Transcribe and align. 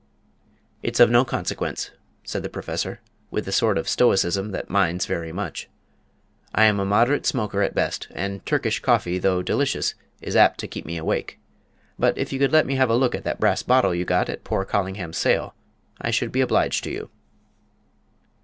"It's 0.81 0.99
of 0.99 1.11
no 1.11 1.23
consequence," 1.23 1.91
said 2.23 2.41
the 2.41 2.49
Professor, 2.49 3.01
with 3.29 3.45
the 3.45 3.51
sort 3.51 3.77
of 3.77 3.87
stoicism 3.87 4.49
that 4.49 4.67
minds 4.67 5.05
very 5.05 5.31
much. 5.31 5.69
"I 6.55 6.63
am 6.63 6.79
a 6.79 6.85
moderate 6.85 7.27
smoker 7.27 7.61
at 7.61 7.75
best, 7.75 8.07
and 8.09 8.43
Turkish 8.43 8.79
coffee, 8.79 9.19
though 9.19 9.43
delicious, 9.43 9.93
is 10.19 10.35
apt 10.35 10.59
to 10.61 10.67
keep 10.67 10.87
me 10.87 10.97
awake. 10.97 11.37
But 11.99 12.17
if 12.17 12.33
you 12.33 12.39
could 12.39 12.51
let 12.51 12.65
me 12.65 12.77
have 12.77 12.89
a 12.89 12.95
look 12.95 13.13
at 13.13 13.23
that 13.25 13.39
brass 13.39 13.61
bottle 13.61 13.93
you 13.93 14.03
got 14.05 14.27
at 14.27 14.43
poor 14.43 14.65
Collingham's 14.65 15.19
sale, 15.19 15.53
I 16.01 16.09
should 16.09 16.31
be 16.31 16.41
obliged 16.41 16.83
to 16.85 16.89
you." 16.91 17.11